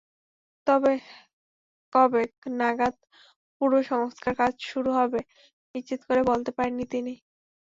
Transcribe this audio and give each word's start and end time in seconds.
তবে 0.67 0.93
কবে 1.93 2.23
নাগাদ 2.59 2.95
পুরো 3.55 3.77
সংস্কারকাজ 3.91 4.53
শুরু 4.69 4.89
হবে 4.99 5.19
নিশ্চিত 5.75 6.01
করে 6.07 6.21
বলতে 6.31 6.51
পারেননি 6.57 6.85
তিনি। 6.93 7.13